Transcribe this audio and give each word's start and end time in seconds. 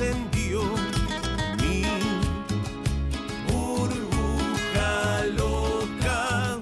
se 0.00 0.06
incendió 0.06 0.62
mi 1.58 1.84
burbuja 3.46 5.24
loca 5.36 6.56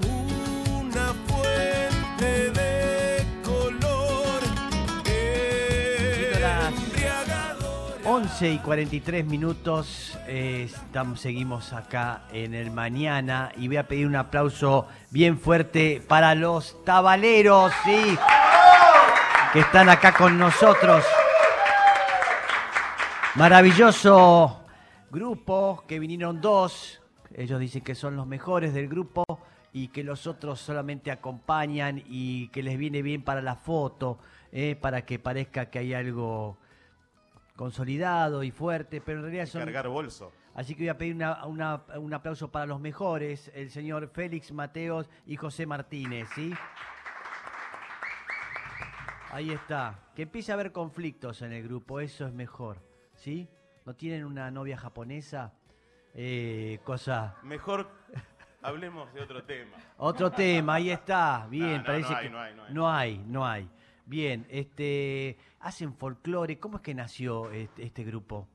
una 0.73 1.15
fuente 1.29 2.51
de 2.51 3.25
color 3.45 4.43
embriagador 6.67 8.01
11 8.05 8.51
y 8.51 8.59
43 8.59 9.25
minutos, 9.25 10.19
eh, 10.27 10.65
estamos, 10.69 11.21
seguimos 11.21 11.73
acá 11.73 12.23
en 12.33 12.55
el 12.55 12.73
mañana 12.73 13.53
y 13.57 13.69
voy 13.69 13.77
a 13.77 13.87
pedir 13.87 14.09
un 14.09 14.17
aplauso 14.17 14.89
bien 15.11 15.39
fuerte 15.39 16.03
para 16.09 16.35
los 16.35 16.85
tabaleros, 16.85 17.73
sí, 17.85 18.19
que 19.53 19.61
están 19.61 19.89
acá 19.89 20.13
con 20.13 20.37
nosotros. 20.37 21.05
Maravilloso 23.39 24.65
grupo, 25.13 25.85
que 25.87 26.01
vinieron 26.01 26.41
dos, 26.41 27.01
ellos 27.33 27.61
dicen 27.61 27.83
que 27.85 27.95
son 27.95 28.17
los 28.17 28.27
mejores 28.27 28.75
del 28.75 28.89
grupo 28.89 29.25
y 29.73 29.89
que 29.89 30.03
los 30.03 30.27
otros 30.27 30.59
solamente 30.61 31.13
acompañan 31.13 32.03
y 32.05 32.49
que 32.49 32.65
les 32.65 32.77
viene 32.77 33.01
bien 33.01 33.23
para 33.23 33.41
la 33.41 33.55
foto, 33.55 34.19
eh, 34.51 34.75
para 34.75 35.03
que 35.07 35.21
parezca 35.21 35.71
que 35.71 35.79
hay 35.79 35.95
algo 35.95 36.59
consolidado 37.55 38.43
y 38.43 38.51
fuerte, 38.51 39.01
pero 39.01 39.19
en 39.19 39.25
realidad 39.27 39.47
son... 39.47 39.63
Cargar 39.63 39.87
bolso. 39.89 40.33
Así 40.55 40.75
que 40.75 40.83
voy 40.83 40.89
a 40.89 40.99
pedir 40.99 41.15
una- 41.15 41.47
una- 41.47 41.83
un 41.97 42.13
aplauso 42.13 42.51
para 42.51 42.67
los 42.67 42.81
mejores, 42.81 43.53
el 43.55 43.71
señor 43.71 44.09
Félix 44.13 44.51
Mateos 44.51 45.09
y 45.27 45.37
José 45.37 45.65
Martínez, 45.65 46.29
¿sí? 46.35 46.53
Ahí 49.31 49.51
está. 49.53 49.97
Que 50.17 50.23
empiece 50.23 50.51
a 50.51 50.55
haber 50.55 50.73
conflictos 50.73 51.41
en 51.43 51.53
el 51.53 51.63
grupo, 51.63 52.01
eso 52.01 52.27
es 52.27 52.33
mejor, 52.33 52.79
¿sí? 53.29 53.49
¿No 53.85 53.95
tienen 53.95 54.25
una 54.25 54.51
novia 54.51 54.77
japonesa? 54.79 55.53
Eh, 56.15 56.79
cosa... 56.85 57.37
Mejor 57.43 57.91
hablemos 58.63 59.13
de 59.13 59.21
otro 59.21 59.45
tema. 59.45 59.77
Otro 59.99 60.31
tema, 60.31 60.75
ahí 60.75 60.91
está. 60.91 61.47
Bien, 61.51 61.73
No, 61.73 61.79
no, 61.79 61.85
parece 61.85 62.11
no 62.11 62.17
hay, 62.17 62.25
que 62.25 62.31
no 62.31 62.41
hay, 62.41 62.55
no 62.55 62.65
hay. 62.65 62.73
no 62.75 62.91
hay, 62.91 63.19
no 63.27 63.47
hay. 63.47 63.71
Bien, 64.07 64.47
este, 64.49 65.37
hacen 65.61 65.93
folclore. 65.95 66.59
¿Cómo 66.59 66.79
es 66.79 66.83
que 66.83 66.95
nació 66.95 67.51
este, 67.53 67.83
este 67.85 68.03
grupo? 68.05 68.49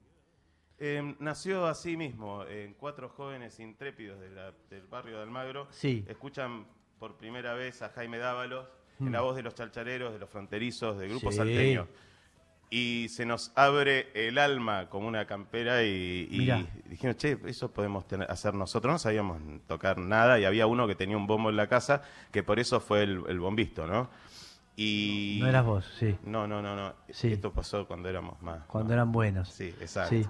Eh, 0.79 1.15
nació 1.19 1.67
así 1.67 1.95
mismo, 1.95 2.43
en 2.45 2.73
cuatro 2.73 3.09
jóvenes 3.09 3.59
intrépidos 3.59 4.19
de 4.19 4.31
la- 4.31 4.53
del 4.71 4.87
barrio 4.87 5.17
de 5.17 5.23
Almagro. 5.23 5.67
Sí. 5.69 6.03
Escuchan 6.07 6.65
por 6.97 7.15
primera 7.17 7.53
vez 7.53 7.81
a 7.83 7.89
Jaime 7.89 8.17
Dávalos 8.17 8.67
Mm. 8.99 9.07
en 9.07 9.13
la 9.13 9.21
voz 9.21 9.35
de 9.35 9.43
los 9.43 9.53
chalchareros, 9.55 10.13
de 10.13 10.19
los 10.19 10.29
fronterizos, 10.29 10.97
del 10.97 11.09
grupo 11.09 11.31
Sí. 11.31 11.37
salteño. 11.37 11.87
Y 12.75 13.07
se 13.09 13.23
nos 13.23 13.51
abre 13.53 14.07
el 14.15 14.39
alma 14.39 14.89
como 14.89 15.07
una 15.07 15.27
campera 15.27 15.83
y, 15.83 16.27
y 16.31 16.67
dijimos, 16.89 17.17
che, 17.17 17.37
eso 17.45 17.71
podemos 17.71 18.07
tener- 18.07 18.31
hacer 18.31 18.55
nosotros. 18.55 18.91
No 18.91 18.97
sabíamos 18.97 19.39
tocar 19.67 19.99
nada 19.99 20.39
y 20.39 20.45
había 20.45 20.65
uno 20.65 20.87
que 20.87 20.95
tenía 20.95 21.15
un 21.15 21.27
bombo 21.27 21.51
en 21.51 21.55
la 21.55 21.67
casa, 21.67 22.01
que 22.31 22.41
por 22.41 22.59
eso 22.59 22.79
fue 22.79 23.03
el, 23.03 23.21
el 23.27 23.39
bombisto, 23.39 23.85
¿no? 23.85 24.09
Y... 24.75 25.37
No 25.39 25.49
eras 25.49 25.63
vos, 25.63 25.85
sí. 25.99 26.15
No, 26.23 26.47
no, 26.47 26.63
no, 26.63 26.75
no. 26.75 26.95
Sí. 27.11 27.31
Esto 27.33 27.51
pasó 27.53 27.85
cuando 27.85 28.09
éramos 28.09 28.41
más. 28.41 28.63
Cuando 28.65 28.87
más- 28.89 28.93
eran 28.95 29.11
buenos. 29.11 29.49
Sí, 29.49 29.67
exacto. 29.79 30.15
Sí. 30.15 30.25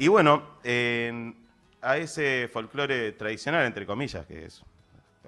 Y 0.00 0.08
bueno, 0.08 0.42
en- 0.64 1.36
a 1.80 1.96
ese 1.96 2.48
folclore 2.52 3.12
tradicional, 3.12 3.64
entre 3.66 3.86
comillas, 3.86 4.26
que 4.26 4.46
es, 4.46 4.64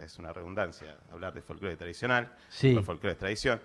es 0.02 0.18
una 0.18 0.32
redundancia 0.32 0.96
hablar 1.12 1.32
de 1.32 1.42
folclore 1.42 1.76
tradicional, 1.76 2.32
Sí. 2.48 2.74
folclore 2.84 3.12
es 3.12 3.18
tradición, 3.18 3.60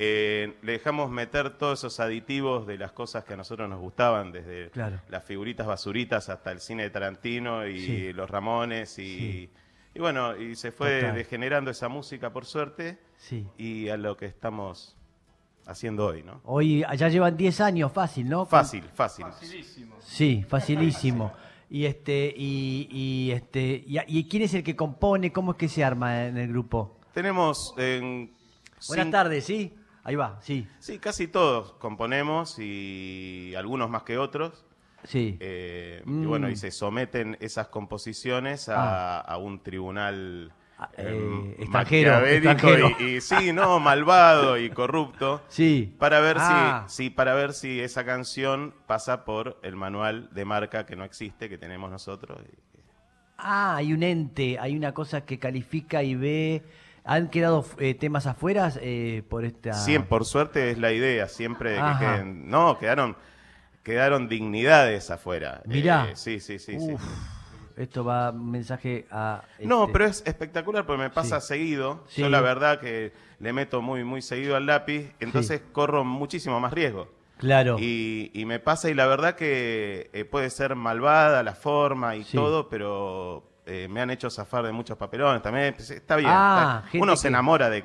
eh, 0.00 0.56
le 0.62 0.72
dejamos 0.72 1.10
meter 1.10 1.58
todos 1.58 1.80
esos 1.80 1.98
aditivos 1.98 2.66
de 2.68 2.78
las 2.78 2.92
cosas 2.92 3.24
que 3.24 3.34
a 3.34 3.36
nosotros 3.36 3.68
nos 3.68 3.80
gustaban, 3.80 4.30
desde 4.30 4.70
Claro. 4.70 5.00
las 5.08 5.24
figuritas 5.24 5.66
basuritas 5.66 6.28
hasta 6.28 6.52
el 6.52 6.60
cine 6.60 6.84
de 6.84 6.90
Tarantino 6.90 7.66
y 7.66 7.80
Sí. 7.80 8.12
los 8.12 8.30
Ramones 8.30 8.96
y, 9.00 9.02
Sí. 9.18 9.50
y 9.94 9.98
bueno, 10.00 10.36
y 10.36 10.54
se 10.54 10.70
fue 10.70 11.00
Total. 11.00 11.16
degenerando 11.16 11.70
esa 11.72 11.88
música 11.88 12.32
por 12.32 12.44
suerte 12.46 12.98
Sí. 13.16 13.44
y 13.58 13.88
a 13.88 13.96
lo 13.96 14.16
que 14.16 14.26
estamos 14.26 14.96
haciendo 15.66 16.06
hoy, 16.06 16.22
¿no? 16.22 16.40
Hoy 16.44 16.84
ya 16.96 17.08
llevan 17.08 17.36
10 17.36 17.60
años, 17.60 17.92
fácil, 17.92 18.28
¿no? 18.28 18.46
Fácil, 18.46 18.84
fácil. 18.94 19.26
Sí, 20.00 20.44
facilísimo. 20.48 21.32
Y 21.70 21.84
este, 21.84 22.32
y, 22.34 22.88
y 22.90 23.32
este, 23.32 23.84
y, 23.86 23.98
y 24.06 24.28
quién 24.28 24.44
es 24.44 24.54
el 24.54 24.62
que 24.62 24.74
compone? 24.76 25.32
¿Cómo 25.32 25.50
es 25.52 25.56
que 25.58 25.68
se 25.68 25.84
arma 25.84 26.24
en 26.26 26.38
el 26.38 26.48
grupo? 26.48 26.96
Tenemos 27.12 27.74
en 27.76 28.32
Buenas 28.86 29.10
tardes, 29.10 29.44
¿sí? 29.44 29.74
Ahí 30.08 30.14
va, 30.16 30.38
sí, 30.40 30.66
Sí, 30.78 30.98
casi 30.98 31.28
todos 31.28 31.74
componemos 31.74 32.58
y 32.58 33.52
algunos 33.56 33.90
más 33.90 34.04
que 34.04 34.16
otros. 34.16 34.64
sí. 35.04 35.36
Eh, 35.40 36.02
Mm. 36.06 36.22
Y 36.22 36.26
bueno, 36.26 36.48
y 36.48 36.56
se 36.56 36.70
someten 36.70 37.36
esas 37.40 37.68
composiciones 37.68 38.68
a, 38.70 39.20
a 39.20 39.36
un 39.36 39.62
tribunal 39.62 40.52
Ah, 40.80 40.88
eh, 40.96 41.56
eh, 41.58 41.62
extranjero. 41.64 42.22
Y, 43.00 43.04
y 43.16 43.20
sí, 43.20 43.52
no, 43.52 43.80
malvado 43.90 44.56
y 44.58 44.70
corrupto. 44.70 45.42
Sí. 45.48 45.92
Para 45.98 46.20
ver 46.20 46.36
Ah. 46.38 46.84
si, 46.86 47.04
sí, 47.04 47.10
para 47.10 47.34
ver 47.34 47.52
si 47.52 47.80
esa 47.80 48.04
canción 48.04 48.72
pasa 48.86 49.24
por 49.24 49.58
el 49.62 49.74
manual 49.76 50.30
de 50.32 50.44
marca 50.44 50.86
que 50.86 50.94
no 50.96 51.02
existe, 51.04 51.48
que 51.48 51.58
tenemos 51.58 51.90
nosotros. 51.90 52.38
Ah, 53.36 53.76
hay 53.76 53.92
un 53.92 54.02
ente, 54.04 54.58
hay 54.58 54.76
una 54.76 54.92
cosa 54.94 55.24
que 55.24 55.38
califica 55.38 56.02
y 56.02 56.14
ve. 56.14 56.62
¿Han 57.10 57.28
quedado 57.30 57.64
eh, 57.78 57.94
temas 57.94 58.26
afuera 58.26 58.70
eh, 58.82 59.22
por 59.28 59.44
esta...? 59.44 59.72
Siem- 59.72 60.04
por 60.04 60.24
suerte 60.26 60.70
es 60.70 60.78
la 60.78 60.92
idea, 60.92 61.26
siempre 61.28 61.70
de 61.72 61.76
que 61.78 61.98
queden. 61.98 62.48
No, 62.50 62.78
quedaron, 62.78 63.16
quedaron 63.82 64.28
dignidades 64.28 65.10
afuera. 65.10 65.62
Mirá. 65.64 66.10
Eh, 66.10 66.16
sí, 66.16 66.38
sí, 66.38 66.58
sí. 66.58 66.78
sí. 66.78 66.94
Esto 67.76 68.04
va 68.04 68.30
un 68.30 68.50
mensaje 68.50 69.06
a... 69.10 69.42
No, 69.60 69.82
este, 69.84 69.92
pero 69.92 70.04
es 70.06 70.22
espectacular 70.26 70.84
porque 70.84 71.02
me 71.02 71.10
pasa 71.10 71.40
Sí. 71.40 71.46
seguido. 71.48 72.04
Sí. 72.08 72.20
Yo 72.22 72.28
la 72.28 72.40
verdad 72.40 72.80
que 72.80 73.12
le 73.38 73.52
meto 73.52 73.80
muy, 73.80 74.04
muy 74.04 74.20
seguido 74.20 74.56
al 74.56 74.66
lápiz, 74.66 75.12
entonces 75.20 75.62
corro 75.72 76.04
muchísimo 76.04 76.58
más 76.60 76.72
riesgo. 76.72 77.08
Claro. 77.38 77.76
Y, 77.78 78.32
y 78.34 78.44
me 78.46 78.58
pasa, 78.58 78.90
y 78.90 78.94
la 78.94 79.06
verdad 79.06 79.36
que 79.36 80.10
eh, 80.12 80.24
puede 80.24 80.50
ser 80.50 80.74
malvada 80.74 81.42
la 81.44 81.54
forma 81.54 82.16
y 82.16 82.24
Sí. 82.24 82.36
todo, 82.36 82.68
pero 82.68 83.44
eh, 83.68 83.86
me 83.88 84.00
han 84.00 84.10
hecho 84.10 84.30
zafar 84.30 84.64
de 84.64 84.72
muchos 84.72 84.96
papelones 84.96 85.42
también. 85.42 85.74
Pues, 85.74 85.90
Está 85.90 86.16
bien. 86.16 86.30
Ah, 86.32 86.82
está- 86.86 86.98
Uno 87.02 87.14
se 87.16 87.28
enamora 87.28 87.68
de... 87.70 87.84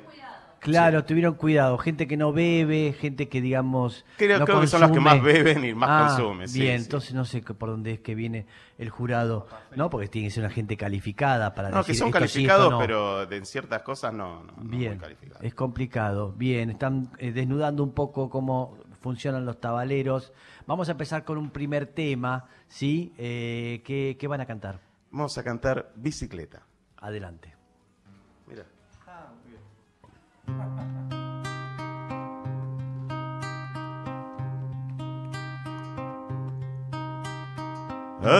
Claro, 0.60 1.04
tuvieron 1.04 1.34
cuidado. 1.34 1.76
Gente 1.76 2.08
que 2.08 2.16
no 2.16 2.32
bebe, 2.32 2.94
gente 2.98 3.28
que, 3.28 3.42
digamos. 3.42 4.06
Creo- 4.16 4.38
no 4.38 4.46
creo 4.46 4.62
que 4.62 4.66
son 4.66 4.80
los 4.80 4.92
que 4.92 4.98
más 5.00 5.22
beben 5.22 5.62
y 5.62 5.74
más 5.74 5.90
Ah, 5.92 6.06
consumen, 6.16 6.48
sí, 6.48 6.58
bien, 6.60 6.78
sí. 6.78 6.84
entonces 6.86 7.12
no 7.12 7.26
sé 7.26 7.42
por 7.42 7.68
dónde 7.68 7.92
es 7.92 8.00
que 8.00 8.14
viene 8.14 8.46
el 8.78 8.88
jurado. 8.88 9.46
No, 9.76 9.90
porque 9.90 10.08
tiene 10.08 10.28
que 10.28 10.34
ser 10.34 10.42
una 10.42 10.50
gente 10.54 10.78
calificada 10.78 11.54
para 11.54 11.68
No, 11.68 11.76
decir 11.78 11.92
que 11.92 11.98
son 11.98 12.08
esto 12.08 12.18
calificados, 12.18 12.70
no. 12.70 12.78
pero 12.78 13.30
en 13.30 13.44
ciertas 13.44 13.82
cosas 13.82 14.14
no, 14.14 14.42
no, 14.44 14.52
no 14.56 14.62
Bien, 14.70 14.98
es 15.42 15.54
complicado. 15.54 16.32
Bien, 16.32 16.70
están 16.70 17.10
eh, 17.18 17.32
desnudando 17.32 17.82
un 17.84 17.92
poco 17.92 18.30
cómo 18.30 18.78
funcionan 19.02 19.44
los 19.44 19.60
tabaleros. 19.60 20.32
Vamos 20.66 20.88
a 20.88 20.92
empezar 20.92 21.24
con 21.24 21.36
un 21.36 21.50
primer 21.50 21.88
tema, 21.88 22.46
¿sí? 22.68 23.12
Eh, 23.18 23.82
¿qué, 23.84 24.16
qué 24.18 24.26
van 24.28 24.40
a 24.40 24.46
cantar? 24.46 24.80
Vamos 25.16 25.38
a 25.38 25.44
cantar 25.44 25.92
Bicicleta. 25.94 26.66
Adelante. 26.96 27.54
Mira. 28.48 28.64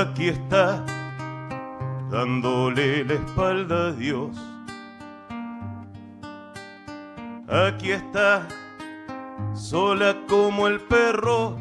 Aquí 0.00 0.30
está, 0.30 0.84
dándole 2.10 3.04
la 3.04 3.14
espalda 3.14 3.86
a 3.86 3.92
Dios. 3.92 4.36
Aquí 7.46 7.92
está, 7.92 8.48
sola 9.54 10.16
como 10.28 10.66
el 10.66 10.80
perro 10.80 11.56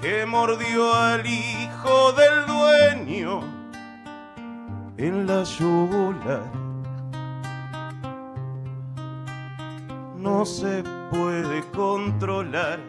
que 0.00 0.24
mordió 0.24 0.94
al 0.94 1.26
hijo 1.26 2.12
del 2.12 2.46
dueño 2.46 3.55
en 4.98 5.26
la 5.26 5.42
yugular. 5.42 6.50
No 10.16 10.44
se 10.44 10.82
puede 11.10 11.62
controlar, 11.74 12.80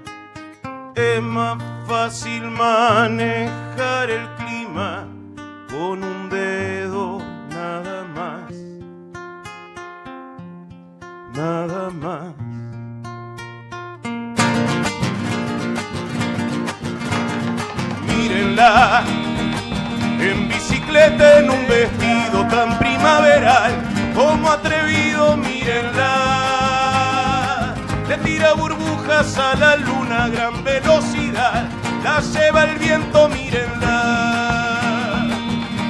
es 0.96 1.22
más 1.22 1.62
fácil 1.88 2.50
manejar 2.50 4.10
el 4.10 4.28
clima 4.36 5.08
con 5.70 6.04
un 6.04 6.30
dedo 6.30 7.20
nada 7.50 8.06
más, 8.16 8.52
nada 11.36 11.90
más. 11.92 12.34
Mírenla 18.08 19.04
Bicicleta, 20.48 21.40
en 21.40 21.50
un 21.50 21.68
vestido 21.68 22.48
tan 22.48 22.78
primaveral, 22.80 23.72
como 24.16 24.50
atrevido, 24.50 25.38
mírenla. 25.38 26.46
Le 28.08 28.18
tira 28.18 28.54
burbujas 28.54 29.38
a 29.38 29.56
la 29.56 29.76
luna 29.76 30.26
a 30.26 30.30
gran 30.30 30.64
velocidad, 30.64 31.70
la 32.04 32.20
lleva 32.22 32.64
el 32.64 32.78
viento, 32.78 33.28
mírenla. 33.30 33.88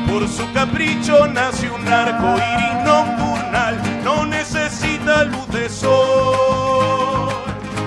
Por 0.07 0.27
su 0.27 0.51
capricho 0.51 1.27
nace 1.27 1.69
un 1.69 1.87
arco 1.87 2.35
iris 2.37 2.83
nocturnal, 2.83 3.79
no 4.03 4.25
necesita 4.25 5.23
luz 5.25 5.47
de 5.49 5.69
sol, 5.69 7.29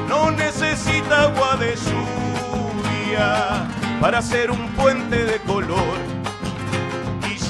no 0.08 0.31
necesita 0.31 1.23
agua 1.23 1.56
de 1.56 1.75
lluvia 1.76 3.66
para 4.00 4.19
hacer 4.19 4.50
un 4.50 4.69
puente 4.76 5.25
de 5.25 5.38
color 5.40 6.10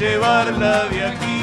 llevarla 0.00 0.88
de 0.88 1.04
aquí. 1.04 1.39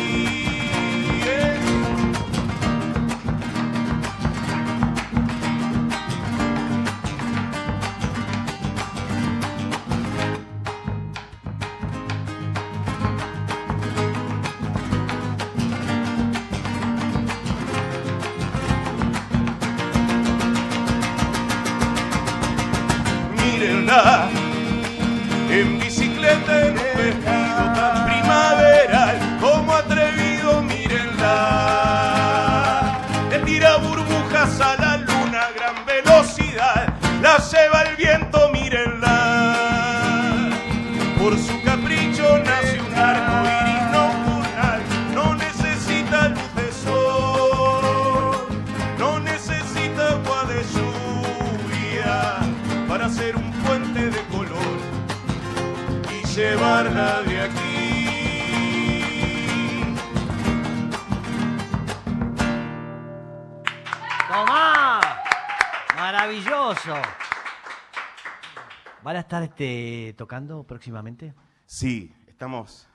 ¿Van 69.08 69.16
a 69.16 69.20
estar 69.22 69.42
este, 69.42 70.14
tocando 70.18 70.66
próximamente? 70.66 71.34
Sí, 71.66 72.14
estamos. 72.28 72.90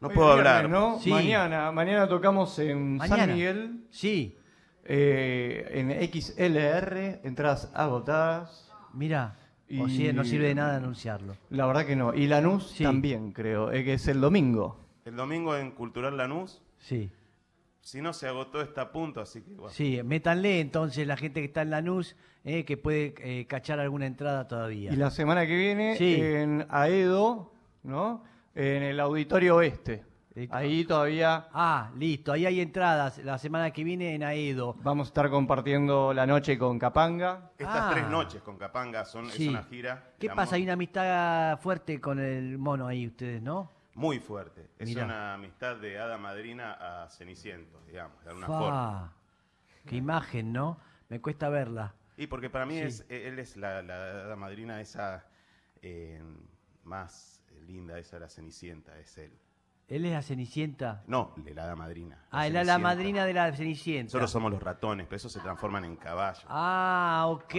No 0.00 0.08
Hoy 0.08 0.14
puedo 0.14 0.30
es 0.30 0.34
viernes, 0.36 0.64
hablar. 0.64 0.70
¿no? 0.70 0.98
Sí. 0.98 1.10
Mañana, 1.10 1.70
mañana 1.72 2.08
tocamos 2.08 2.58
en 2.58 2.96
Mañana. 2.96 3.24
San 3.26 3.34
Miguel, 3.34 3.84
Sí, 3.90 4.34
eh, 4.84 5.68
en 5.72 5.90
XLR, 6.10 7.20
entradas 7.22 7.70
agotadas. 7.74 8.72
mira. 8.94 9.36
O 9.78 9.86
Y- 9.86 9.98
sea, 9.98 10.14
no 10.14 10.24
sirve 10.24 10.46
de 10.48 10.54
nada 10.54 10.76
anunciarlo. 10.78 11.36
La 11.50 11.66
verdad 11.66 11.84
que 11.84 11.96
no. 11.96 12.14
Y 12.14 12.28
Lanús 12.28 12.68
Sí. 12.70 12.84
también, 12.84 13.32
creo, 13.32 13.70
eh, 13.72 13.84
que 13.84 13.92
es 13.92 14.08
el 14.08 14.22
domingo. 14.22 14.80
El 15.04 15.16
domingo 15.16 15.54
en 15.54 15.70
Cultural 15.72 16.16
Lanús, 16.16 16.62
Sí. 16.78 17.10
Si 17.86 18.02
no 18.02 18.12
se 18.12 18.26
agotó 18.26 18.60
está 18.62 18.80
a 18.82 18.90
punto, 18.90 19.20
así 19.20 19.42
que 19.42 19.52
bueno. 19.54 19.70
Sí, 19.70 20.00
métanle 20.04 20.58
entonces 20.60 21.06
la 21.06 21.16
gente 21.16 21.38
que 21.40 21.46
está 21.46 21.62
en 21.62 21.70
Lanús, 21.70 22.16
eh, 22.42 22.64
que 22.64 22.76
puede 22.76 23.14
eh, 23.18 23.46
cachar 23.46 23.78
alguna 23.78 24.06
entrada 24.06 24.48
todavía. 24.48 24.92
Y 24.92 24.96
la 24.96 25.08
semana 25.10 25.46
que 25.46 25.56
viene 25.56 25.96
Sí. 25.96 26.16
en 26.20 26.66
Aedo, 26.68 27.52
¿no? 27.84 28.24
En 28.56 28.82
el 28.82 28.98
Auditorio 28.98 29.54
Oeste. 29.56 30.04
Ahí 30.50 30.84
todavía 30.84 31.46
Ah, 31.52 31.90
listo, 31.96 32.32
ahí 32.32 32.44
hay 32.44 32.60
entradas 32.60 33.18
la 33.24 33.38
semana 33.38 33.70
que 33.70 33.84
viene 33.84 34.14
en 34.16 34.24
Aedo. 34.24 34.74
vamos 34.82 35.06
a 35.06 35.10
estar 35.10 35.30
compartiendo 35.30 36.12
la 36.12 36.26
noche 36.26 36.58
con 36.58 36.78
Capanga. 36.80 37.52
Estas 37.56 37.82
Ah. 37.84 37.90
tres 37.92 38.08
noches 38.08 38.42
con 38.42 38.58
Capanga 38.58 39.04
son, 39.04 39.30
Sí. 39.30 39.44
es 39.44 39.48
una 39.50 39.62
gira. 39.62 40.10
¿Qué 40.18 40.28
pasa? 40.28 40.56
Hay 40.56 40.64
una 40.64 40.72
amistad 40.72 41.56
fuerte 41.60 42.00
con 42.00 42.18
el 42.18 42.58
mono 42.58 42.86
ahí 42.88 43.06
ustedes, 43.06 43.40
¿no? 43.40 43.70
Muy 43.96 44.20
fuerte. 44.20 44.68
Es 44.78 44.88
Mirá. 44.90 45.06
una 45.06 45.34
amistad 45.34 45.76
de 45.76 45.98
hada 45.98 46.18
madrina 46.18 46.72
a 47.04 47.08
Ceniciento, 47.08 47.80
digamos, 47.86 48.22
de 48.22 48.28
alguna 48.30 48.46
forma. 48.46 49.08
Fa, 49.08 49.88
Qué 49.88 49.96
imagen, 49.96 50.52
¿no? 50.52 50.78
Me 51.08 51.20
cuesta 51.20 51.48
verla. 51.48 51.94
Y 52.18 52.26
porque 52.26 52.50
para 52.50 52.66
mí 52.66 52.74
Sí. 52.76 52.82
es, 52.82 53.06
e, 53.08 53.28
él 53.28 53.38
es 53.38 53.56
la, 53.56 53.82
la 53.82 53.94
hada 53.94 54.36
madrina 54.36 54.80
esa 54.80 55.24
eh, 55.82 56.22
más 56.84 57.42
linda, 57.66 57.98
esa 57.98 58.18
la 58.18 58.28
Cenicienta, 58.28 58.98
es 58.98 59.16
él. 59.18 59.32
¿Él 59.88 60.04
es 60.04 60.12
la 60.12 60.20
Cenicienta? 60.22 61.02
No, 61.06 61.32
de 61.36 61.54
la 61.54 61.62
hada 61.64 61.76
madrina. 61.76 62.16
la 62.16 62.22
Ah, 62.30 62.48
la 62.48 62.52
Cenicienta. 62.64 62.78
madrina 62.78 63.24
de 63.24 63.32
la 63.32 63.52
Cenicienta. 63.54 64.08
Nosotros 64.08 64.30
somos 64.30 64.50
los 64.52 64.62
ratones, 64.62 65.06
pero 65.06 65.16
esos 65.16 65.32
se 65.32 65.40
transforman 65.40 65.84
en 65.84 65.96
caballos. 65.96 66.44
Ah, 66.48 67.24
ok, 67.28 67.54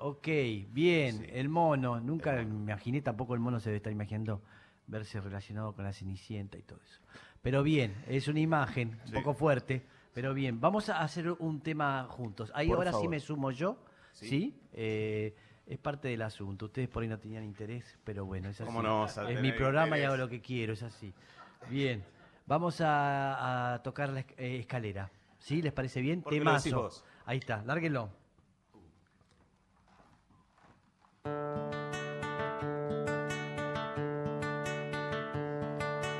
ok, 0.00 0.28
bien, 0.70 1.18
Sí. 1.18 1.26
el 1.32 1.48
mono. 1.48 1.98
Nunca 2.00 2.32
me 2.32 2.42
imaginé, 2.42 3.00
tampoco 3.00 3.32
el 3.34 3.40
mono 3.40 3.58
se 3.60 3.70
debe 3.70 3.76
estar 3.78 3.92
imaginando 3.92 4.42
verse 4.88 5.20
relacionado 5.20 5.72
con 5.74 5.84
la 5.84 5.92
Cenicienta 5.92 6.58
y 6.58 6.62
todo 6.62 6.80
eso. 6.84 7.00
Pero 7.42 7.62
bien, 7.62 7.94
es 8.08 8.26
una 8.26 8.40
imagen 8.40 8.98
un 9.04 9.08
Sí. 9.08 9.14
poco 9.14 9.34
fuerte, 9.34 9.86
pero 10.12 10.34
bien. 10.34 10.60
Vamos 10.60 10.88
a 10.88 11.00
hacer 11.00 11.30
un 11.30 11.60
tema 11.60 12.04
juntos. 12.10 12.50
Ahí 12.54 12.68
Por 12.68 12.78
ahora 12.78 12.92
sí 12.92 13.06
me 13.06 13.20
sumo 13.20 13.50
yo, 13.52 13.78
¿sí? 14.12 14.28
Sí. 14.28 14.60
Eh, 14.72 15.36
es 15.66 15.78
parte 15.78 16.08
del 16.08 16.22
asunto. 16.22 16.66
Ustedes 16.66 16.88
por 16.88 17.02
ahí 17.02 17.08
no 17.08 17.18
tenían 17.18 17.44
interés, 17.44 17.98
pero 18.02 18.24
bueno, 18.24 18.48
es 18.48 18.60
así. 18.60 18.66
¿Cómo 18.66 18.82
no 18.82 19.04
es 19.06 19.40
mi 19.40 19.52
programa 19.52 19.96
y 19.96 20.00
interés? 20.00 20.06
hago 20.06 20.16
lo 20.16 20.28
que 20.28 20.40
quiero, 20.40 20.72
es 20.72 20.82
así. 20.82 21.12
Bien, 21.68 22.02
vamos 22.46 22.80
a, 22.80 23.74
a 23.74 23.82
tocar 23.82 24.08
la 24.08 24.20
eh, 24.20 24.58
escalera. 24.60 25.10
¿Sí? 25.38 25.62
¿Les 25.62 25.72
parece 25.72 26.00
bien? 26.00 26.22
¿Por 26.22 26.32
qué 26.32 26.40
lo 26.40 26.50
decís 26.52 26.72
Temazo. 26.72 27.04
Ahí 27.26 27.38
está, 27.38 27.62
lárguenlo. 27.64 28.10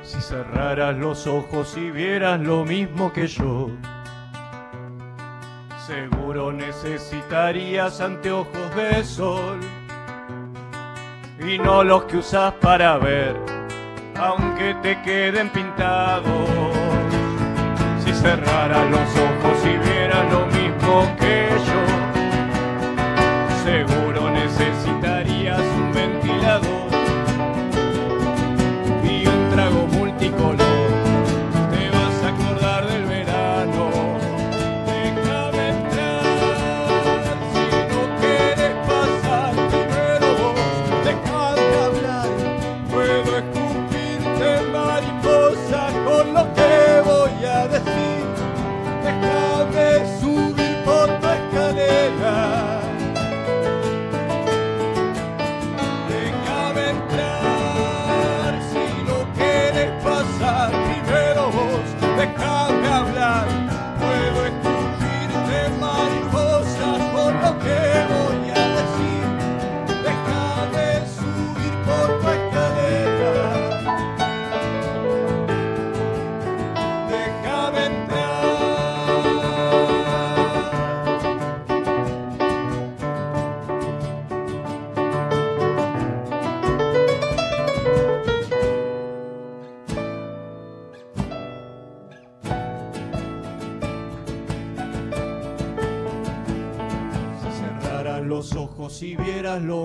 Si 0.09 0.19
cerraras 0.21 0.97
los 0.97 1.27
ojos 1.27 1.77
y 1.77 1.91
vieras 1.91 2.39
lo 2.39 2.65
mismo 2.65 3.13
que 3.13 3.27
yo, 3.27 3.69
seguro 5.85 6.51
necesitarías 6.51 8.01
anteojos 8.01 8.75
de 8.75 9.03
sol 9.03 9.59
y 11.39 11.59
no 11.59 11.83
los 11.83 12.05
que 12.05 12.17
usas 12.17 12.53
para 12.53 12.97
ver, 12.97 13.35
aunque 14.17 14.73
te 14.81 14.99
queden 15.03 15.49
pintados. 15.49 16.49
Si 18.03 18.11
cerraras 18.11 18.89
los 18.89 19.15
ojos 19.15 19.63
y 19.63 19.77
vieras 19.77 20.31
lo 20.31 20.47
mismo 20.47 21.15
que 21.19 21.49
yo, 21.67 21.98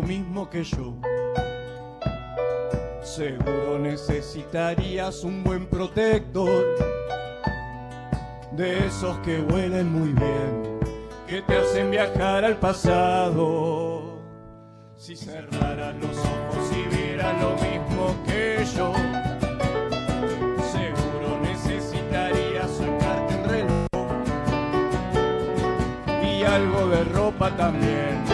mismo 0.02 0.48
que 0.48 0.64
yo. 0.64 0.94
Seguro 3.02 3.78
necesitarías 3.78 5.24
un 5.24 5.44
buen 5.44 5.66
protector, 5.66 6.64
de 8.52 8.86
esos 8.86 9.18
que 9.18 9.40
huelen 9.40 9.92
muy 9.92 10.12
bien, 10.12 10.80
que 11.26 11.42
te 11.42 11.56
hacen 11.56 11.90
viajar 11.90 12.44
al 12.44 12.56
pasado. 12.56 14.20
Si 14.96 15.16
cerraras 15.16 15.94
los 15.96 16.16
ojos 16.16 16.70
y 16.72 16.96
vieras 16.96 17.34
lo 17.42 17.50
mismo 17.54 18.16
que 18.26 18.64
yo, 18.76 18.92
seguro 20.72 21.40
necesitarías 21.42 22.70
sacarte 22.70 23.34
el 23.34 23.48
reloj 23.48 23.88
y 26.22 26.42
algo 26.44 26.88
de 26.88 27.04
ropa 27.04 27.54
también. 27.56 28.33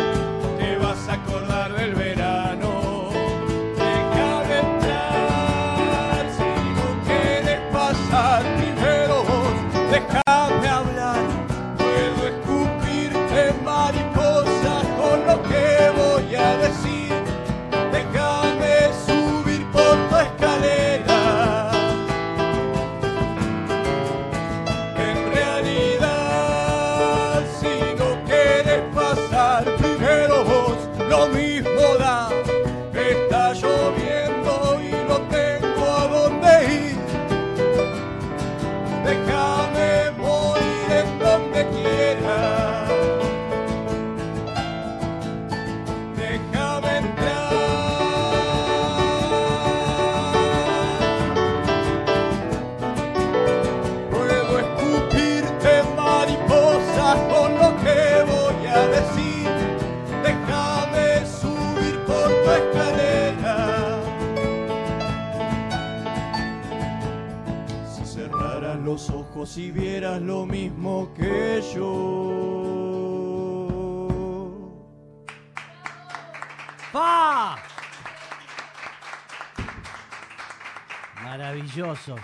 Maravilloso. 81.23 82.17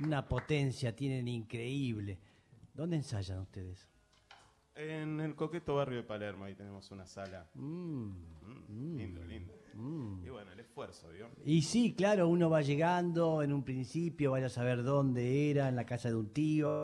Una 0.00 0.26
potencia 0.26 0.94
tienen 0.94 1.28
increíble. 1.28 2.18
¿Dónde 2.72 2.96
ensayan 2.96 3.38
ustedes? 3.40 3.88
En 4.74 5.20
el 5.20 5.36
coqueto 5.36 5.76
barrio 5.76 5.98
de 5.98 6.02
Palermo, 6.02 6.44
ahí 6.44 6.54
tenemos 6.54 6.90
una 6.90 7.06
sala. 7.06 7.46
Mm. 7.54 8.10
Mm, 8.68 8.96
lindo, 8.96 9.24
lindo. 9.24 9.54
Y 10.24 10.28
bueno, 10.28 10.52
el 10.52 10.60
esfuerzo, 10.60 11.08
¿vio? 11.10 11.28
Y 11.44 11.62
sí, 11.62 11.94
claro, 11.94 12.28
uno 12.28 12.50
va 12.50 12.62
llegando 12.62 13.42
en 13.42 13.52
un 13.52 13.64
principio, 13.64 14.32
vaya 14.32 14.46
a 14.46 14.50
saber 14.50 14.82
dónde 14.82 15.50
era, 15.50 15.68
en 15.68 15.76
la 15.76 15.86
casa 15.86 16.08
de 16.08 16.16
un 16.16 16.32
tío. 16.32 16.82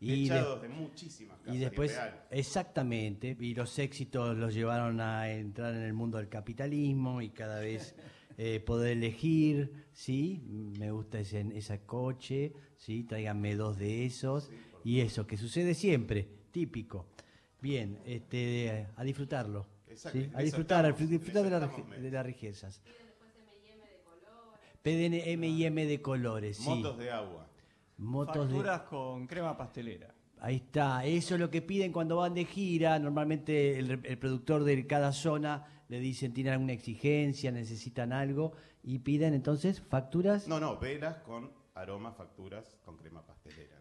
Y, 0.00 0.28
de- 0.28 0.36
Echados 0.36 0.62
de 0.62 0.68
muchísimas 0.68 1.38
casas 1.38 1.54
y 1.54 1.58
después, 1.58 1.98
exactamente, 2.30 3.36
y 3.38 3.54
los 3.54 3.78
éxitos 3.78 4.36
los 4.36 4.52
llevaron 4.52 5.00
a 5.00 5.30
entrar 5.30 5.74
en 5.74 5.82
el 5.82 5.92
mundo 5.92 6.18
del 6.18 6.28
capitalismo 6.28 7.22
y 7.22 7.30
cada 7.30 7.60
vez 7.60 7.94
eh, 8.38 8.60
poder 8.60 8.92
elegir, 8.92 9.86
¿sí? 9.92 10.42
Me 10.78 10.90
gusta 10.90 11.20
ese, 11.20 11.46
ese 11.54 11.80
coche, 11.84 12.52
¿sí? 12.76 13.04
Tráiganme 13.04 13.54
dos 13.56 13.78
de 13.78 14.04
esos. 14.06 14.50
y 14.84 15.00
eso, 15.00 15.26
que 15.26 15.36
sucede 15.36 15.74
siempre, 15.74 16.28
típico. 16.50 17.06
Bien, 17.60 17.98
este, 18.04 18.88
a 18.96 19.04
disfrutarlo. 19.04 19.66
Exacto, 19.88 20.18
¿sí? 20.18 20.30
A 20.34 20.42
disfrutar, 20.42 20.84
estamos, 20.86 21.00
a 21.02 21.12
disfrutar 21.12 21.44
de, 21.44 21.50
la 21.50 21.98
de 22.00 22.10
las 22.10 22.26
riquezas. 22.26 22.82
PDN 24.82 25.14
M 25.14 25.48
y 25.48 25.64
M 25.64 25.86
de 25.86 26.02
colores, 26.02 26.56
sí. 26.56 26.68
Motos 26.68 26.98
de 26.98 27.10
agua. 27.10 27.46
Motos 27.98 28.48
de- 28.48 28.54
Facturas 28.54 28.80
con 28.82 29.26
crema 29.26 29.56
pastelera. 29.56 30.12
Ahí 30.40 30.56
está, 30.56 31.04
eso 31.04 31.34
es 31.34 31.40
lo 31.40 31.50
que 31.50 31.62
piden 31.62 31.92
cuando 31.92 32.16
van 32.16 32.34
de 32.34 32.44
gira. 32.44 32.98
Normalmente 32.98 33.78
el, 33.78 34.00
el 34.04 34.18
productor 34.18 34.64
de 34.64 34.84
cada 34.88 35.12
zona 35.12 35.81
le 35.88 36.00
dicen, 36.00 36.32
tienen 36.32 36.54
alguna 36.54 36.72
exigencia, 36.72 37.50
necesitan 37.52 38.12
algo, 38.12 38.52
y 38.82 38.98
piden 39.00 39.34
entonces 39.34 39.80
facturas, 39.80 40.48
No, 40.48 40.58
no, 40.60 40.78
velas 40.78 41.18
con 41.18 41.50
aroma, 41.74 42.12
facturas 42.12 42.76
con 42.84 42.96
crema 42.96 43.22
pastelera. 43.24 43.76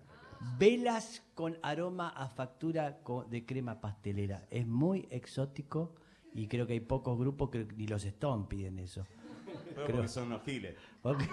velas 0.58 1.24
con 1.34 1.58
aroma 1.62 2.10
a 2.10 2.28
factura 2.30 3.00
de 3.30 3.46
crema 3.46 3.80
pastelera. 3.82 4.46
Es 4.50 4.66
muy 4.68 5.08
exótico 5.12 5.96
y 6.34 6.48
creo 6.48 6.66
que 6.68 6.74
hay 6.74 6.80
pocos 6.80 7.18
grupos 7.20 7.50
que 7.50 7.66
ni 7.76 7.88
los 7.88 8.04
Stone 8.06 8.46
piden 8.50 8.80
eso. 8.80 9.06
Pero 9.76 9.86
Creo- 9.86 9.96
porque 9.98 10.08
son 10.08 10.28
unos 10.28 10.44
giles. 10.44 10.76
Ok. 11.04 11.24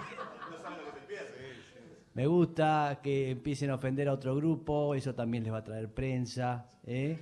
Me 2.13 2.25
gusta 2.27 2.99
que 3.01 3.29
empiecen 3.31 3.69
a 3.69 3.75
ofender 3.75 4.09
a 4.09 4.13
otro 4.13 4.35
grupo, 4.35 4.93
eso 4.95 5.13
también 5.15 5.43
les 5.43 5.53
va 5.53 5.57
a 5.59 5.63
traer 5.63 5.93
prensa. 5.93 6.67
¿eh? 6.85 7.17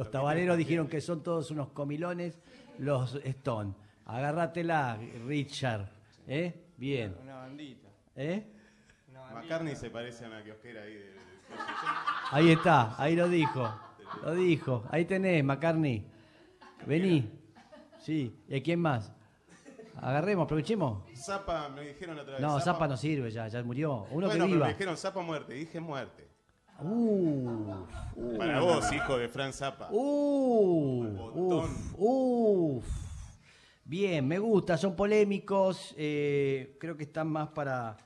Los 0.00 0.10
tabaleros 0.10 0.56
dijeron 0.56 0.88
que 0.88 0.98
son 1.02 1.22
todos 1.22 1.50
unos 1.50 1.68
comilones, 1.72 2.40
los 2.78 3.16
Stone. 3.16 3.74
Agárratela, 4.06 4.98
Richard. 5.26 5.90
¿eh? 6.26 6.54
Bien. 6.78 7.14
Una 7.22 7.34
bandita. 7.36 7.86
¿eh? 8.16 8.46
McCartney 9.34 9.76
se 9.76 9.90
parece 9.90 10.24
a 10.24 10.28
una 10.28 10.42
kiosquera 10.42 10.80
ahí 10.84 10.94
de... 10.94 11.00
de- 11.04 11.20
Ahí 12.30 12.50
está, 12.50 12.94
ahí 12.98 13.14
lo 13.14 13.28
dijo. 13.28 13.70
Lo 14.24 14.34
dijo. 14.34 14.84
Ahí 14.90 15.04
tenés, 15.04 15.44
McCartney. 15.44 16.02
Vení. 16.86 17.30
Sí. 17.98 18.34
¿Y 18.48 18.56
a 18.56 18.62
quién 18.62 18.80
más? 18.80 19.12
Agarremos, 20.00 20.44
aprovechemos. 20.46 21.02
Zapa, 21.14 21.68
me 21.68 21.82
dijeron 21.82 22.18
otra 22.18 22.32
vez. 22.32 22.40
No, 22.40 22.58
Zapa 22.58 22.88
no 22.88 22.96
sirve 22.96 23.30
ya, 23.30 23.48
ya 23.48 23.62
murió. 23.62 24.06
Uno 24.12 24.28
bueno, 24.28 24.30
que 24.30 24.38
pero 24.38 24.46
viva. 24.46 24.66
me 24.66 24.72
dijeron 24.72 24.96
Zapa 24.96 25.20
muerte, 25.20 25.52
dije 25.52 25.78
muerte. 25.78 26.26
Uh, 26.82 27.84
Para 28.38 28.60
vos, 28.60 28.90
hijo 28.92 29.18
de 29.18 29.28
Fran. 29.28 29.52
Uh, 29.90 31.06
Botón. 31.16 31.70
uf, 31.70 31.94
uf. 31.98 32.84
Bien, 33.84 34.26
me 34.26 34.38
gusta, 34.38 34.76
son 34.78 34.94
polémicos. 34.96 35.94
eh, 35.98 36.76
creo 36.80 36.96
que 36.96 37.02
están 37.04 37.28
más 37.28 37.48
para 37.48 37.96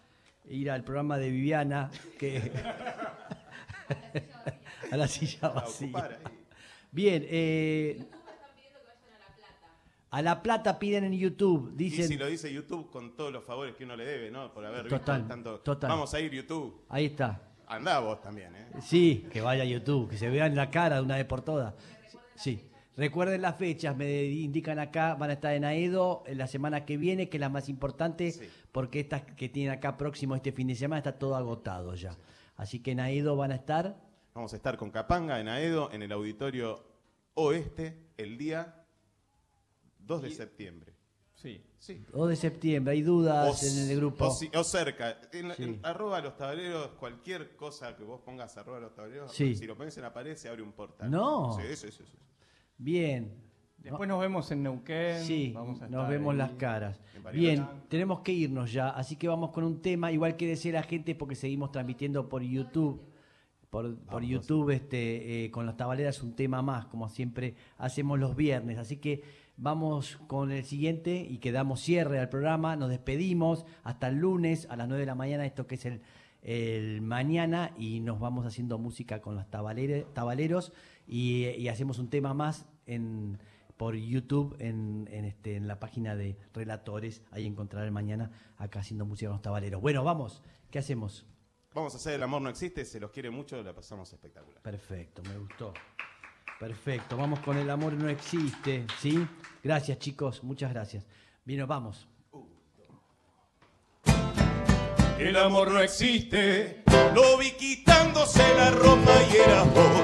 ir 0.49 0.71
al 0.71 0.83
programa 0.85 1.19
de 1.19 1.31
Viviana 1.31 1.91
que 2.19 2.51
a 4.91 4.97
la 4.97 5.07
silla 5.09 5.49
vacía. 5.51 6.19
Bien, 6.91 7.25
eh, 7.29 8.05
a 10.11 10.23
La 10.23 10.43
Plata 10.43 10.79
piden 10.79 11.05
en 11.05 11.13
YouTube, 11.15 11.73
Y 11.75 11.77
dicen. 11.77 12.09
si 12.09 12.17
lo 12.17 12.27
dice 12.27 12.53
YouTube 12.53 12.89
con 12.91 13.15
todos 13.17 13.33
los 13.33 13.45
favores 13.45 13.75
que 13.75 13.85
uno 13.85 13.97
le 13.97 14.05
debe, 14.07 14.31
¿no? 14.31 14.53
Por 14.55 14.65
haber 14.65 14.87
Total, 14.89 15.21
visto 15.23 15.29
tanto. 15.35 15.61
total. 15.61 15.91
Vamos 15.91 16.15
a 16.15 16.21
ir 16.21 16.33
YouTube. 16.33 16.85
Ahí 16.89 17.07
está. 17.07 17.41
Andá 17.67 17.99
vos 18.01 18.21
también, 18.21 18.55
¿eh? 18.55 18.67
Sí, 18.83 19.27
que 19.33 19.41
vaya 19.41 19.63
a 19.63 19.67
YouTube, 19.67 20.09
que 20.11 20.19
se 20.19 20.29
vean 20.29 20.55
la 20.55 20.71
cara 20.71 20.97
de 20.97 21.03
una 21.03 21.17
vez 21.17 21.25
por 21.25 21.43
todas. 21.43 21.75
Sí. 22.35 22.69
Recuerden 22.97 23.43
las 23.43 23.57
fechas, 23.57 23.97
me 23.97 24.25
indican 24.25 24.79
acá, 24.79 25.15
van 25.17 25.31
a 25.31 25.33
estar 25.33 25.53
en 25.55 25.65
Aedo 25.65 26.23
la 26.29 26.47
semana 26.47 26.85
que 26.85 26.97
viene, 26.97 27.29
que 27.29 27.39
es 27.39 27.41
la 27.41 27.49
más 27.49 27.69
importante, 27.69 28.31
Sí. 28.31 28.49
porque 28.71 29.01
estas 29.01 29.23
que 29.23 29.49
tienen 29.49 29.73
acá 29.73 29.97
próximo 29.97 30.37
este 30.37 30.53
fin 30.53 30.69
de 30.69 30.77
semana 30.77 30.99
está 30.99 31.19
todo 31.19 31.35
agotado 31.35 31.95
ya. 31.97 32.17
Así 32.57 32.79
que 32.81 32.93
en 32.93 33.01
Aedo 33.01 33.35
van 33.37 33.51
a 33.51 33.57
estar. 33.57 33.97
Vamos 34.33 34.53
a 34.53 34.57
estar 34.57 34.77
con 34.77 34.91
Capanga 34.91 35.41
en 35.41 35.49
Aedo, 35.49 35.91
en 35.93 36.03
el 36.03 36.13
auditorio 36.13 36.85
oeste, 37.35 37.99
el 38.17 38.39
día 38.39 38.85
2 39.99 40.23
de 40.23 40.31
septiembre. 40.31 40.94
Sí. 41.45 41.61
Sí. 41.79 42.03
2 42.11 42.29
de 42.31 42.37
septiembre, 42.37 42.95
hay 42.95 43.03
dudas 43.03 43.63
O, 43.63 43.67
en 43.67 43.91
el 43.91 43.97
grupo. 43.99 44.25
o 44.29 44.31
si- 44.31 44.51
o 44.57 44.65
cerca. 44.65 45.19
En, 45.31 45.53
Sí. 45.55 45.63
en 45.65 45.81
arroba 45.83 46.23
los 46.23 46.39
tableros, 46.39 46.89
cualquier 46.99 47.55
cosa 47.55 47.95
que 47.95 48.03
vos 48.03 48.23
pongas 48.23 48.57
arroba 48.57 48.81
los 48.81 48.95
tableros, 48.95 49.31
Sí. 49.31 49.55
si 49.55 49.67
lo 49.67 49.77
pones 49.77 49.95
en 49.99 50.05
la 50.05 50.13
pared 50.15 50.35
se 50.37 50.49
abre 50.49 50.63
un 50.63 50.73
portal. 50.73 51.11
No. 51.11 51.55
Sí, 51.61 51.77
sí, 51.77 51.89
sí. 51.93 52.03
Bien. 52.79 53.31
Después 53.77 54.09
nos 54.09 54.19
vemos 54.19 54.51
en 54.51 54.63
Neuquén. 54.63 55.23
Sí, 55.25 55.53
vamos 55.55 55.83
a 55.83 55.89
nos 55.89 56.09
vemos 56.09 56.33
ahí. 56.33 56.39
las 56.39 56.53
caras. 56.53 56.99
Bien, 57.35 57.69
tenemos 57.91 58.21
que 58.21 58.33
irnos 58.33 58.73
ya, 58.73 58.89
así 58.89 59.17
que 59.17 59.29
vamos 59.29 59.51
con 59.51 59.63
un 59.65 59.83
tema, 59.83 60.11
igual 60.11 60.37
que 60.39 60.47
decía 60.47 60.73
la 60.73 60.83
gente, 60.83 61.15
porque 61.15 61.35
seguimos 61.35 61.71
transmitiendo 61.71 62.27
por 62.27 62.41
YouTube, 62.43 63.03
por. 63.69 64.23
YouTube 64.23 64.71
este, 64.71 65.45
eh, 65.45 65.51
con 65.51 65.67
los 65.67 65.77
tabaleras 65.77 66.23
un 66.23 66.35
tema 66.35 66.63
más, 66.63 66.87
como 66.87 67.11
siempre 67.11 67.57
hacemos 67.77 68.19
los 68.19 68.35
viernes. 68.35 68.79
Así 68.79 68.97
que 68.97 69.23
vamos 69.57 70.19
con 70.27 70.51
el 70.51 70.65
siguiente 70.65 71.27
y 71.29 71.39
que 71.39 71.53
damos 71.53 71.81
cierre 71.81 72.19
al 72.19 72.29
programa. 72.29 72.77
Nos 72.77 72.91
despedimos 72.91 73.67
hasta 73.83 74.09
el 74.09 74.17
lunes 74.17 74.67
a 74.71 74.77
las 74.77 74.89
9 74.89 75.01
de 75.01 75.07
la 75.07 75.15
mañana, 75.15 75.47
esto 75.47 75.67
que 75.67 75.77
es 75.77 75.87
el, 75.87 76.03
el 76.43 77.01
mañana, 77.03 77.73
y 77.79 78.01
nos 78.01 78.21
vamos 78.21 78.47
haciendo 78.47 78.79
música 78.79 79.21
con 79.21 79.35
los 79.35 79.49
tabaleros 79.51 80.73
y, 81.07 81.47
y 81.47 81.69
hacemos 81.69 81.99
un 81.99 82.09
tema 82.09 82.35
más 82.35 82.67
en, 82.87 83.39
por 83.77 83.97
YouTube 83.97 84.57
en, 84.59 85.09
en, 85.11 85.25
este, 85.25 85.57
en 85.57 85.69
la 85.69 85.81
página 85.81 86.17
de 86.17 86.37
Relatores. 86.53 87.23
Ahí 87.31 87.47
encontrarán 87.47 87.93
mañana 87.93 88.31
acá 88.57 88.81
haciendo 88.81 89.05
música 89.07 89.29
con 89.29 89.37
los 89.37 89.43
tabaleros. 89.43 89.81
Bueno, 89.81 90.05
vamos, 90.05 90.43
¿qué 90.71 90.79
hacemos? 90.79 91.27
Vamos 91.75 91.93
a 91.95 91.97
hacer 91.97 92.15
El 92.15 92.23
amor 92.23 92.41
no 92.41 92.51
existe, 92.51 92.85
se 92.85 93.01
los 93.01 93.11
quiere 93.11 93.31
mucho, 93.31 93.61
la 93.61 93.75
pasamos 93.75 94.13
espectacular. 94.13 94.63
Perfecto, 94.63 95.23
me 95.25 95.37
gustó. 95.39 95.75
Perfecto, 96.59 97.17
vamos 97.17 97.41
con 97.41 97.59
el 97.59 97.69
amor 97.69 97.93
no 97.95 98.09
existe, 98.09 98.87
¿sí? 99.01 99.27
Gracias 99.63 99.99
chicos, 99.99 100.43
muchas 100.45 100.73
gracias. 100.73 101.05
Bien, 101.45 101.67
vamos. 101.67 102.07
El 105.19 105.37
amor 105.37 105.71
no 105.71 105.81
existe, 105.81 106.83
lo 107.15 107.39
vi 107.39 107.53
quitándose 107.53 108.43
la 108.57 108.71
ropa 108.71 109.13
y 109.33 109.37
eras 109.37 109.75
vos. 109.75 110.03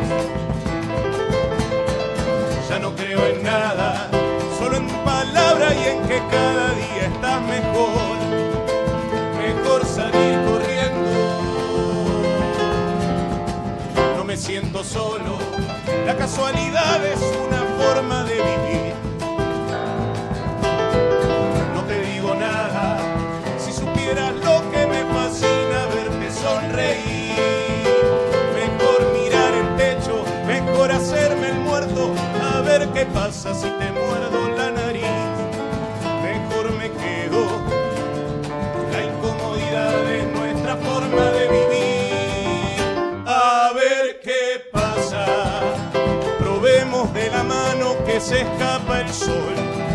Ya 2.69 2.79
no 2.79 2.95
creo 2.95 3.27
en 3.27 3.43
nada, 3.43 4.11
solo 4.59 4.77
en 4.77 4.87
tu 4.87 5.05
palabra 5.05 5.75
y 5.75 5.89
en 5.89 6.09
que 6.09 6.19
cada 6.31 6.60
solo, 14.85 15.39
la 16.07 16.17
casualidad 16.17 17.05
es 17.05 17.21
una 17.47 17.63
forma 17.79 18.25
de 18.25 18.35
vivir. 18.35 18.95
No 21.75 21.83
te 21.85 22.01
digo 22.01 22.35
nada, 22.35 22.99
si 23.59 23.73
supieras 23.73 24.35
lo 24.37 24.71
que 24.71 24.87
me 24.87 25.05
fascina 25.13 25.87
verte 25.95 26.31
sonreír. 26.33 27.35
Mejor 28.55 29.13
mirar 29.13 29.55
el 29.55 29.77
techo, 29.77 30.25
mejor 30.47 30.93
hacerme 30.93 31.49
el 31.51 31.61
muerto, 31.61 32.13
a 32.43 32.61
ver 32.63 32.89
qué 32.89 33.07
pasa 33.07 33.55
si 33.55 33.69
te 33.69 33.93
muerdo 33.93 34.40
que 48.11 48.21
se 48.21 48.41
escapa 48.41 49.01
el 49.01 49.09
sol. 49.09 49.90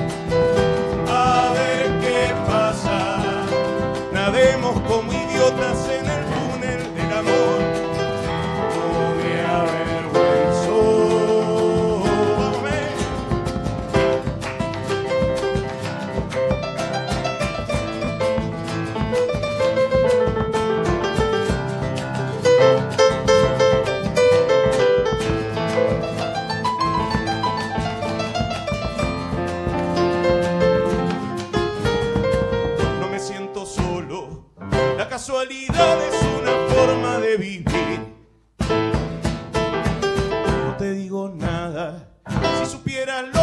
Es 35.94 36.16
una 36.42 36.54
forma 36.74 37.20
de 37.20 37.38
vivir. 37.38 37.66
No 40.66 40.78
te 40.78 40.92
digo 40.92 41.30
nada. 41.30 42.10
Si 42.60 42.66
supieras 42.72 43.35